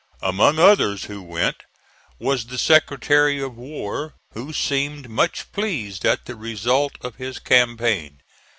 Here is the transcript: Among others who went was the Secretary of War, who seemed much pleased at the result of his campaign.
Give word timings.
Among 0.23 0.57
others 0.57 1.03
who 1.03 1.21
went 1.21 1.57
was 2.17 2.47
the 2.47 2.57
Secretary 2.57 3.39
of 3.39 3.55
War, 3.55 4.15
who 4.33 4.51
seemed 4.51 5.09
much 5.11 5.51
pleased 5.51 6.05
at 6.05 6.25
the 6.25 6.33
result 6.35 6.93
of 7.01 7.17
his 7.17 7.37
campaign. 7.37 8.17